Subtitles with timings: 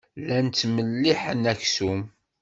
[0.21, 2.01] Llan ttmelliḥen aksum.